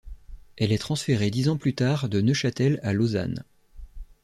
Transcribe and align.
Elle 0.57 0.71
est 0.71 0.79
transférée 0.79 1.29
dix 1.29 1.47
ans 1.47 1.57
plus 1.57 1.75
tard 1.75 2.09
de 2.09 2.21
Neuchâtel 2.21 2.79
à 2.81 2.91
Lausanne. 2.91 3.43